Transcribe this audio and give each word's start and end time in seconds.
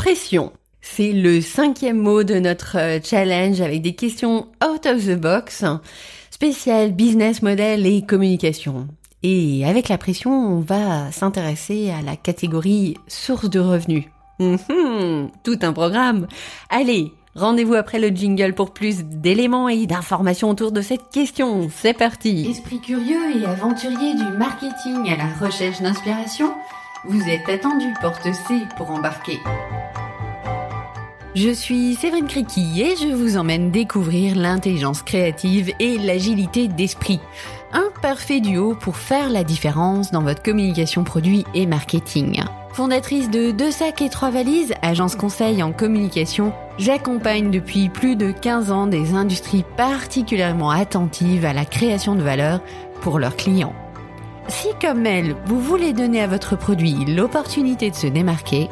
Pression. 0.00 0.50
C'est 0.80 1.12
le 1.12 1.42
cinquième 1.42 1.98
mot 1.98 2.24
de 2.24 2.36
notre 2.36 2.78
euh, 2.78 3.00
challenge 3.04 3.60
avec 3.60 3.82
des 3.82 3.94
questions 3.94 4.48
out 4.64 4.86
of 4.86 5.04
the 5.04 5.14
box, 5.14 5.62
spécial 6.30 6.92
business 6.92 7.42
model 7.42 7.86
et 7.86 8.00
communication. 8.00 8.88
Et 9.22 9.62
avec 9.66 9.90
la 9.90 9.98
pression, 9.98 10.32
on 10.32 10.60
va 10.60 11.12
s'intéresser 11.12 11.90
à 11.90 12.00
la 12.00 12.16
catégorie 12.16 12.96
source 13.08 13.50
de 13.50 13.60
revenus. 13.60 14.04
Mhm, 14.38 15.28
tout 15.44 15.58
un 15.60 15.74
programme. 15.74 16.28
Allez, 16.70 17.12
rendez-vous 17.34 17.74
après 17.74 17.98
le 17.98 18.08
jingle 18.08 18.54
pour 18.54 18.72
plus 18.72 19.04
d'éléments 19.04 19.68
et 19.68 19.86
d'informations 19.86 20.48
autour 20.48 20.72
de 20.72 20.80
cette 20.80 21.10
question. 21.12 21.68
C'est 21.76 21.92
parti. 21.92 22.48
Esprit 22.48 22.80
curieux 22.80 23.36
et 23.36 23.44
aventurier 23.44 24.14
du 24.14 24.24
marketing 24.38 25.10
à 25.12 25.18
la 25.18 25.46
recherche 25.46 25.82
d'inspiration, 25.82 26.54
vous 27.04 27.28
êtes 27.28 27.48
attendu 27.48 27.86
porte 28.00 28.24
C 28.24 28.66
pour 28.76 28.90
embarquer. 28.90 29.40
Je 31.34 31.50
suis 31.50 31.94
Séverine 31.94 32.26
Criqui 32.26 32.82
et 32.82 32.96
je 32.96 33.14
vous 33.14 33.38
emmène 33.38 33.70
découvrir 33.70 34.34
l'intelligence 34.36 35.02
créative 35.02 35.72
et 35.78 35.96
l'agilité 35.96 36.68
d'esprit. 36.68 37.20
Un 37.72 37.88
parfait 38.02 38.40
duo 38.40 38.74
pour 38.74 38.96
faire 38.96 39.30
la 39.30 39.44
différence 39.44 40.10
dans 40.10 40.22
votre 40.22 40.42
communication 40.42 41.04
produit 41.04 41.46
et 41.54 41.66
marketing. 41.66 42.42
Fondatrice 42.72 43.30
de 43.30 43.50
Deux 43.50 43.70
sacs 43.70 44.02
et 44.02 44.10
trois 44.10 44.30
valises, 44.30 44.74
agence 44.82 45.16
conseil 45.16 45.62
en 45.62 45.72
communication, 45.72 46.52
j'accompagne 46.78 47.50
depuis 47.50 47.88
plus 47.88 48.16
de 48.16 48.32
15 48.32 48.72
ans 48.72 48.86
des 48.86 49.14
industries 49.14 49.64
particulièrement 49.76 50.70
attentives 50.70 51.44
à 51.44 51.52
la 51.52 51.64
création 51.64 52.14
de 52.14 52.22
valeur 52.22 52.60
pour 53.00 53.18
leurs 53.18 53.36
clients. 53.36 53.74
Si 54.50 54.68
comme 54.80 55.06
elle, 55.06 55.36
vous 55.46 55.60
voulez 55.60 55.92
donner 55.92 56.20
à 56.20 56.26
votre 56.26 56.56
produit 56.56 57.04
l'opportunité 57.06 57.88
de 57.88 57.94
se 57.94 58.08
démarquer, 58.08 58.68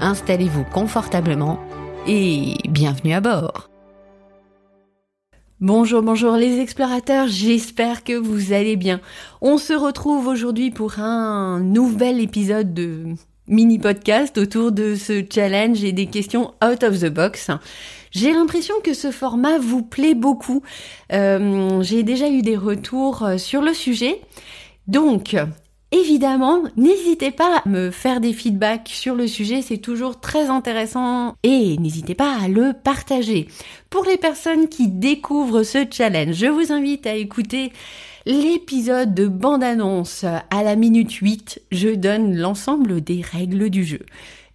installez-vous 0.00 0.62
confortablement 0.72 1.58
et 2.06 2.54
bienvenue 2.68 3.12
à 3.12 3.20
bord. 3.20 3.68
Bonjour, 5.60 6.02
bonjour 6.02 6.36
les 6.36 6.60
explorateurs, 6.60 7.26
j'espère 7.26 8.04
que 8.04 8.12
vous 8.12 8.52
allez 8.52 8.76
bien. 8.76 9.00
On 9.40 9.58
se 9.58 9.72
retrouve 9.72 10.28
aujourd'hui 10.28 10.70
pour 10.70 11.00
un 11.00 11.58
nouvel 11.58 12.20
épisode 12.20 12.72
de 12.72 13.06
mini 13.48 13.80
podcast 13.80 14.38
autour 14.38 14.70
de 14.70 14.94
ce 14.94 15.24
challenge 15.28 15.82
et 15.82 15.92
des 15.92 16.06
questions 16.06 16.54
out 16.64 16.84
of 16.84 17.00
the 17.00 17.12
box. 17.12 17.50
J'ai 18.12 18.32
l'impression 18.32 18.76
que 18.82 18.94
ce 18.94 19.10
format 19.10 19.58
vous 19.58 19.82
plaît 19.82 20.14
beaucoup. 20.14 20.62
Euh, 21.12 21.82
J'ai 21.82 22.04
déjà 22.04 22.28
eu 22.28 22.42
des 22.42 22.56
retours 22.56 23.28
sur 23.38 23.60
le 23.60 23.74
sujet. 23.74 24.20
Donc, 24.88 25.36
Évidemment, 25.92 26.64
n'hésitez 26.76 27.30
pas 27.30 27.62
à 27.64 27.68
me 27.68 27.92
faire 27.92 28.20
des 28.20 28.32
feedbacks 28.32 28.88
sur 28.88 29.14
le 29.14 29.28
sujet, 29.28 29.62
c'est 29.62 29.78
toujours 29.78 30.18
très 30.18 30.48
intéressant 30.48 31.34
et 31.44 31.78
n'hésitez 31.78 32.16
pas 32.16 32.36
à 32.42 32.48
le 32.48 32.72
partager. 32.72 33.46
Pour 33.88 34.04
les 34.04 34.16
personnes 34.16 34.68
qui 34.68 34.88
découvrent 34.88 35.62
ce 35.62 35.86
challenge, 35.88 36.34
je 36.34 36.46
vous 36.46 36.72
invite 36.72 37.06
à 37.06 37.14
écouter 37.14 37.72
l'épisode 38.26 39.14
de 39.14 39.28
bande-annonce 39.28 40.24
à 40.24 40.62
la 40.64 40.74
minute 40.74 41.12
8. 41.12 41.62
Je 41.70 41.90
donne 41.90 42.36
l'ensemble 42.36 43.00
des 43.00 43.22
règles 43.22 43.70
du 43.70 43.84
jeu. 43.84 44.04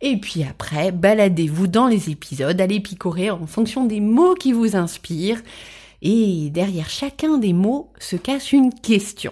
Et 0.02 0.18
puis 0.18 0.44
après, 0.44 0.92
baladez-vous 0.92 1.68
dans 1.68 1.88
les 1.88 2.09
épisodes, 2.09 2.59
allez 2.59 2.82
picorer 2.82 3.32
en 3.32 3.48
fonction 3.48 3.86
des 3.86 4.02
mots 4.02 4.36
qui 4.36 4.52
vous 4.52 4.76
inspirent. 4.76 5.42
Et 6.02 6.50
derrière 6.50 6.90
chacun 6.90 7.38
des 7.38 7.54
mots 7.54 7.94
se 8.00 8.18
cache 8.18 8.52
une 8.52 8.74
question 8.74 9.32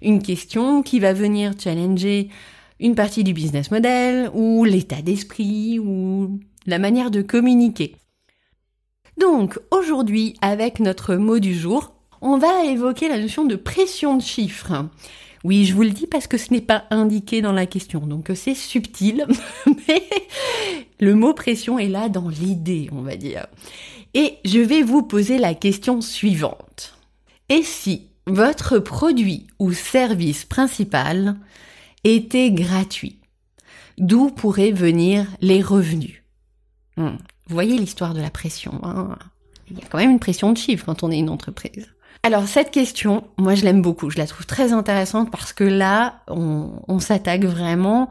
une 0.00 0.22
question 0.22 0.82
qui 0.82 1.00
va 1.00 1.12
venir 1.12 1.52
challenger 1.58 2.28
une 2.80 2.94
partie 2.94 3.24
du 3.24 3.32
business 3.32 3.70
model 3.70 4.30
ou 4.34 4.64
l'état 4.64 5.02
d'esprit 5.02 5.78
ou 5.78 6.40
la 6.66 6.78
manière 6.78 7.10
de 7.10 7.22
communiquer. 7.22 7.96
Donc 9.18 9.58
aujourd'hui, 9.70 10.34
avec 10.40 10.80
notre 10.80 11.14
mot 11.14 11.38
du 11.38 11.54
jour, 11.54 11.94
on 12.20 12.38
va 12.38 12.64
évoquer 12.64 13.08
la 13.08 13.18
notion 13.18 13.44
de 13.44 13.56
pression 13.56 14.16
de 14.16 14.22
chiffres. 14.22 14.88
Oui, 15.44 15.64
je 15.64 15.74
vous 15.74 15.82
le 15.82 15.90
dis 15.90 16.06
parce 16.06 16.26
que 16.26 16.38
ce 16.38 16.52
n'est 16.52 16.60
pas 16.60 16.84
indiqué 16.90 17.42
dans 17.42 17.52
la 17.52 17.66
question, 17.66 18.00
donc 18.00 18.30
c'est 18.34 18.54
subtil, 18.54 19.26
mais 19.88 20.02
le 21.00 21.14
mot 21.14 21.34
pression 21.34 21.78
est 21.78 21.88
là 21.88 22.08
dans 22.08 22.28
l'idée, 22.28 22.88
on 22.92 23.02
va 23.02 23.16
dire. 23.16 23.46
Et 24.14 24.38
je 24.44 24.60
vais 24.60 24.82
vous 24.82 25.02
poser 25.02 25.38
la 25.38 25.54
question 25.54 26.00
suivante. 26.00 26.96
Et 27.48 27.62
si 27.62 28.11
votre 28.26 28.78
produit 28.78 29.46
ou 29.58 29.72
service 29.72 30.44
principal 30.44 31.36
était 32.04 32.50
gratuit. 32.50 33.18
D'où 33.98 34.30
pourraient 34.30 34.72
venir 34.72 35.26
les 35.40 35.62
revenus? 35.62 36.22
Hmm. 36.96 37.16
Vous 37.46 37.54
voyez 37.54 37.78
l'histoire 37.78 38.14
de 38.14 38.20
la 38.20 38.30
pression. 38.30 38.80
Hein 38.82 39.18
Il 39.70 39.78
y 39.78 39.82
a 39.82 39.86
quand 39.86 39.98
même 39.98 40.12
une 40.12 40.20
pression 40.20 40.52
de 40.52 40.58
chiffres 40.58 40.86
quand 40.86 41.02
on 41.02 41.10
est 41.10 41.18
une 41.18 41.30
entreprise. 41.30 41.88
Alors 42.24 42.46
cette 42.46 42.70
question, 42.70 43.24
moi 43.36 43.56
je 43.56 43.64
l'aime 43.64 43.82
beaucoup, 43.82 44.08
je 44.08 44.16
la 44.16 44.28
trouve 44.28 44.46
très 44.46 44.72
intéressante 44.72 45.32
parce 45.32 45.52
que 45.52 45.64
là, 45.64 46.20
on, 46.28 47.00
s'attaque 47.00 47.44
vraiment 47.44 48.08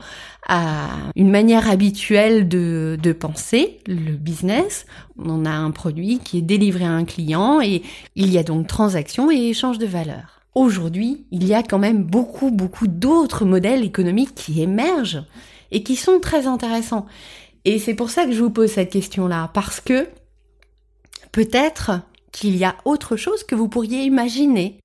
à 0.50 0.90
une 1.16 1.32
manière 1.32 1.70
habituelle 1.70 2.50
de, 2.50 3.00
de 3.02 3.14
penser 3.14 3.80
le 3.88 4.18
business. 4.18 4.86
On 5.18 5.46
a 5.46 5.52
un 5.52 5.72
produit 5.72 6.20
qui 6.20 6.40
est 6.40 6.42
délivré 6.42 6.84
à 6.84 6.92
un 6.92 7.06
client 7.06 7.62
et 7.62 7.84
il 8.16 8.30
y 8.34 8.38
a 8.38 8.44
donc 8.44 8.68
transaction 8.68 9.32
et 9.32 9.48
échange 9.48 9.78
de 9.78 9.86
valeur. 9.86 10.42
Aujourd'hui, 10.56 11.26
il 11.32 11.48
y 11.48 11.54
a 11.54 11.64
quand 11.64 11.80
même 11.80 12.04
beaucoup, 12.04 12.52
beaucoup 12.52 12.88
d'autres 12.88 13.46
modèles 13.46 13.86
économiques 13.86 14.36
qui 14.36 14.62
émergent 14.62 15.24
et 15.72 15.84
qui 15.84 15.96
sont 15.96 16.20
très 16.20 16.48
intéressants. 16.48 17.06
Et 17.64 17.80
c'est 17.80 17.94
pour 17.94 18.10
ça 18.10 18.26
que 18.26 18.34
je 18.34 18.42
vous 18.42 18.50
pose 18.50 18.72
cette 18.72 18.92
question-là, 18.92 19.52
parce 19.54 19.80
que 19.80 20.10
peut-être 21.32 22.02
qu'il 22.32 22.56
y 22.58 22.64
a 22.64 22.76
autre 22.86 23.16
chose 23.16 23.44
que 23.44 23.56
vous 23.56 23.68
pourriez 23.68 24.04
imaginer. 24.04 24.80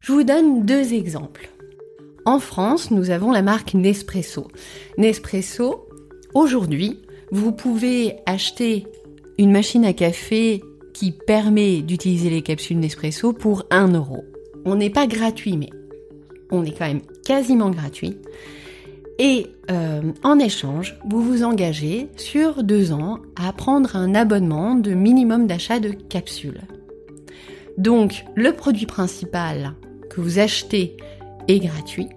Je 0.00 0.12
vous 0.12 0.24
donne 0.24 0.64
deux 0.64 0.92
exemples. 0.92 1.50
En 2.24 2.40
France, 2.40 2.90
nous 2.90 3.10
avons 3.10 3.30
la 3.30 3.42
marque 3.42 3.74
Nespresso. 3.74 4.48
Nespresso, 4.98 5.88
aujourd'hui, 6.34 7.00
vous 7.30 7.52
pouvez 7.52 8.16
acheter 8.26 8.86
une 9.38 9.52
machine 9.52 9.84
à 9.84 9.92
café 9.92 10.62
qui 10.92 11.12
permet 11.12 11.82
d'utiliser 11.82 12.30
les 12.30 12.42
capsules 12.42 12.78
Nespresso 12.78 13.32
pour 13.32 13.64
1 13.70 13.92
euro. 13.94 14.24
On 14.64 14.76
n'est 14.76 14.90
pas 14.90 15.06
gratuit, 15.06 15.56
mais 15.56 15.70
on 16.50 16.64
est 16.64 16.76
quand 16.76 16.86
même 16.86 17.02
quasiment 17.24 17.70
gratuit. 17.70 18.16
Et 19.18 19.46
euh, 19.70 20.02
en 20.22 20.38
échange, 20.38 20.98
vous 21.08 21.22
vous 21.22 21.42
engagez 21.42 22.08
sur 22.16 22.62
deux 22.62 22.92
ans 22.92 23.18
à 23.34 23.52
prendre 23.52 23.96
un 23.96 24.14
abonnement 24.14 24.74
de 24.74 24.92
minimum 24.92 25.46
d'achat 25.46 25.80
de 25.80 25.90
capsules. 25.90 26.60
Donc 27.78 28.24
le 28.34 28.52
produit 28.52 28.86
principal 28.86 29.72
que 30.10 30.20
vous 30.20 30.38
achetez 30.38 30.96
est 31.48 31.60
gratuit 31.60 32.08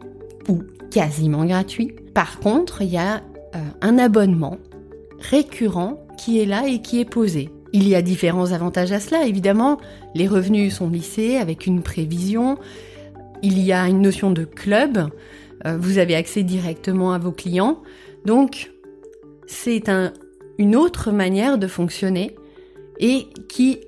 ou 0.48 0.64
quasiment 0.92 1.46
gratuit. 1.46 1.96
Par 2.14 2.40
contre, 2.40 2.82
il 2.82 2.90
y 2.90 2.98
a 2.98 3.18
euh, 3.56 3.60
un 3.82 3.98
abonnement 3.98 4.58
récurrent 5.20 6.06
qui 6.18 6.40
est 6.40 6.46
là 6.46 6.68
et 6.68 6.82
qui 6.82 7.00
est 7.00 7.10
posé. 7.10 7.50
Il 7.72 7.88
y 7.88 7.96
a 7.96 8.02
différents 8.02 8.52
avantages 8.52 8.92
à 8.92 9.00
cela, 9.00 9.26
évidemment. 9.26 9.80
Les 10.16 10.28
revenus 10.28 10.76
sont 10.76 10.90
lissés 10.90 11.38
avec 11.38 11.68
une 11.68 11.82
prévision. 11.82 12.58
Il 13.42 13.60
y 13.60 13.72
a 13.72 13.88
une 13.88 14.02
notion 14.02 14.32
de 14.32 14.44
club. 14.44 15.10
Euh, 15.66 15.78
vous 15.80 15.98
avez 15.98 16.16
accès 16.16 16.44
directement 16.44 17.14
à 17.14 17.18
vos 17.18 17.32
clients. 17.32 17.82
Donc, 18.26 18.72
c'est 19.48 19.90
une 20.58 20.76
autre 20.76 21.12
manière 21.12 21.58
de 21.58 21.68
fonctionner 21.68 22.36
et 23.00 23.28
qui 23.48 23.80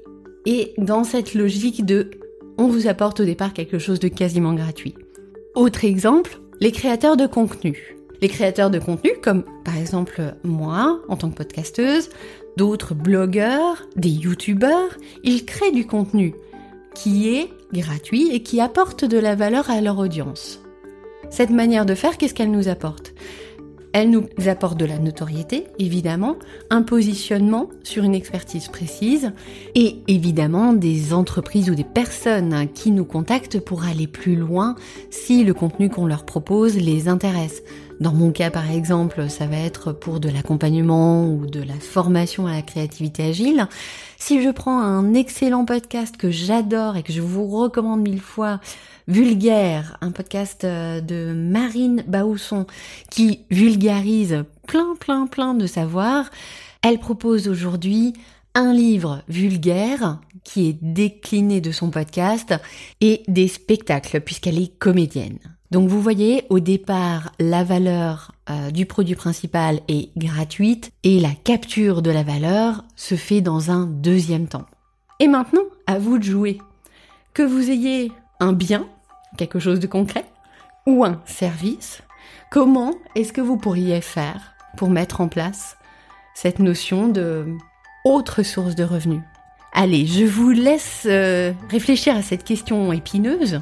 est 0.45 0.73
dans 0.79 1.03
cette 1.03 1.33
logique 1.33 1.85
de 1.85 2.09
on 2.57 2.67
vous 2.67 2.87
apporte 2.87 3.19
au 3.19 3.25
départ 3.25 3.53
quelque 3.53 3.79
chose 3.79 3.99
de 3.99 4.07
quasiment 4.07 4.53
gratuit. 4.53 4.95
Autre 5.55 5.85
exemple, 5.85 6.39
les 6.59 6.71
créateurs 6.71 7.17
de 7.17 7.27
contenu. 7.27 7.95
Les 8.21 8.29
créateurs 8.29 8.69
de 8.69 8.77
contenu, 8.77 9.11
comme 9.21 9.43
par 9.65 9.77
exemple 9.77 10.35
moi 10.43 11.01
en 11.07 11.17
tant 11.17 11.29
que 11.31 11.35
podcasteuse, 11.35 12.09
d'autres 12.55 12.93
blogueurs, 12.93 13.87
des 13.95 14.09
youtubeurs, 14.09 14.97
ils 15.23 15.45
créent 15.45 15.71
du 15.71 15.87
contenu 15.87 16.35
qui 16.93 17.29
est 17.35 17.49
gratuit 17.73 18.29
et 18.31 18.43
qui 18.43 18.61
apporte 18.61 19.05
de 19.05 19.17
la 19.17 19.35
valeur 19.35 19.69
à 19.69 19.81
leur 19.81 19.97
audience. 19.97 20.60
Cette 21.31 21.49
manière 21.49 21.85
de 21.85 21.95
faire, 21.95 22.17
qu'est-ce 22.17 22.33
qu'elle 22.33 22.51
nous 22.51 22.67
apporte? 22.67 23.13
Elle 23.93 24.09
nous 24.09 24.27
apporte 24.47 24.77
de 24.77 24.85
la 24.85 24.99
notoriété, 24.99 25.65
évidemment, 25.79 26.35
un 26.69 26.81
positionnement 26.81 27.69
sur 27.83 28.03
une 28.03 28.15
expertise 28.15 28.67
précise 28.67 29.31
et 29.73 29.97
évidemment 30.09 30.73
des 30.73 31.13
entreprises 31.13 31.69
ou 31.69 31.75
des 31.75 31.85
personnes 31.85 32.67
qui 32.73 32.91
nous 32.91 33.05
contactent 33.05 33.61
pour 33.61 33.85
aller 33.85 34.07
plus 34.07 34.35
loin 34.35 34.75
si 35.09 35.45
le 35.45 35.53
contenu 35.53 35.89
qu'on 35.89 36.05
leur 36.05 36.25
propose 36.25 36.75
les 36.75 37.07
intéresse. 37.07 37.63
Dans 38.01 38.13
mon 38.13 38.31
cas 38.31 38.49
par 38.49 38.71
exemple, 38.71 39.29
ça 39.29 39.45
va 39.45 39.57
être 39.57 39.91
pour 39.91 40.19
de 40.19 40.27
l'accompagnement 40.27 41.29
ou 41.29 41.45
de 41.45 41.61
la 41.61 41.75
formation 41.75 42.47
à 42.47 42.53
la 42.53 42.63
créativité 42.63 43.23
agile. 43.23 43.67
Si 44.17 44.41
je 44.41 44.49
prends 44.49 44.81
un 44.81 45.13
excellent 45.13 45.65
podcast 45.65 46.17
que 46.17 46.31
j'adore 46.31 46.97
et 46.97 47.03
que 47.03 47.13
je 47.13 47.21
vous 47.21 47.45
recommande 47.45 48.01
mille 48.01 48.19
fois, 48.19 48.59
Vulgaire, 49.07 49.97
un 50.01 50.09
podcast 50.09 50.63
euh, 50.63 50.99
de 50.99 51.31
Marine 51.31 52.03
Bausson 52.07 52.65
qui 53.11 53.41
vulgarise 53.51 54.45
plein 54.65 54.95
plein 54.99 55.27
plein 55.27 55.53
de 55.53 55.67
savoirs, 55.67 56.31
elle 56.81 56.97
propose 56.97 57.47
aujourd'hui 57.47 58.13
un 58.55 58.73
livre 58.73 59.23
vulgaire 59.27 60.19
qui 60.43 60.67
est 60.67 60.77
décliné 60.81 61.61
de 61.61 61.71
son 61.71 61.89
podcast 61.89 62.53
et 62.99 63.23
des 63.27 63.47
spectacles 63.47 64.21
puisqu'elle 64.21 64.61
est 64.61 64.77
comédienne. 64.77 65.39
Donc 65.71 65.87
vous 65.87 66.01
voyez, 66.01 66.43
au 66.49 66.59
départ, 66.59 67.31
la 67.39 67.63
valeur 67.63 68.33
euh, 68.49 68.71
du 68.71 68.85
produit 68.85 69.15
principal 69.15 69.79
est 69.87 70.11
gratuite 70.17 70.91
et 71.03 71.19
la 71.19 71.31
capture 71.31 72.01
de 72.01 72.11
la 72.11 72.23
valeur 72.23 72.83
se 72.97 73.15
fait 73.15 73.39
dans 73.39 73.71
un 73.71 73.85
deuxième 73.85 74.47
temps. 74.47 74.65
Et 75.19 75.27
maintenant, 75.27 75.63
à 75.87 75.97
vous 75.97 76.17
de 76.17 76.23
jouer. 76.23 76.57
Que 77.33 77.43
vous 77.43 77.69
ayez 77.69 78.11
un 78.41 78.51
bien, 78.51 78.85
quelque 79.37 79.59
chose 79.59 79.79
de 79.79 79.87
concret, 79.87 80.25
ou 80.85 81.05
un 81.05 81.21
service, 81.25 82.01
comment 82.49 82.93
est-ce 83.15 83.31
que 83.31 83.39
vous 83.39 83.55
pourriez 83.55 84.01
faire 84.01 84.53
pour 84.75 84.89
mettre 84.89 85.21
en 85.21 85.29
place 85.29 85.77
cette 86.33 86.59
notion 86.59 87.07
de 87.07 87.55
autre 88.03 88.43
source 88.43 88.75
de 88.75 88.83
revenus 88.83 89.21
Allez, 89.73 90.05
je 90.05 90.25
vous 90.25 90.51
laisse 90.51 91.03
euh, 91.05 91.53
réfléchir 91.69 92.15
à 92.15 92.21
cette 92.21 92.43
question 92.43 92.91
épineuse 92.91 93.61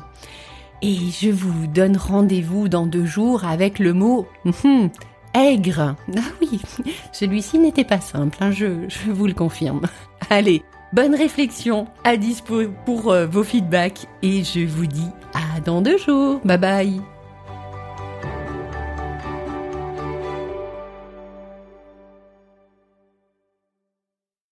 et 0.82 0.96
je 0.96 1.30
vous 1.30 1.68
donne 1.68 1.98
rendez-vous 1.98 2.68
dans 2.68 2.86
deux 2.86 3.06
jours 3.06 3.46
avec 3.46 3.80
le 3.80 3.94
mot 3.94 4.28
hum, 4.64 4.90
aigre. 5.34 5.96
Ah 6.16 6.22
oui, 6.42 6.62
celui-ci 7.12 7.60
n'était 7.60 7.84
pas 7.84 8.02
simple, 8.02 8.38
hein, 8.42 8.52
je, 8.52 8.88
je, 8.88 9.12
vous 9.12 9.28
le 9.28 9.34
confirme. 9.34 9.82
Allez, 10.30 10.64
bonne 10.94 11.16
réflexion, 11.16 11.88
à 12.04 12.18
dispo 12.18 12.64
pour 12.86 13.12
euh, 13.12 13.28
vos 13.28 13.44
feedbacks 13.44 14.08
et 14.24 14.44
je 14.44 14.66
vous 14.66 14.88
dis 14.88 15.10
à 15.34 15.60
dans 15.60 15.82
deux 15.82 15.98
jours. 15.98 16.42
Bye 16.44 16.58
bye 16.58 17.19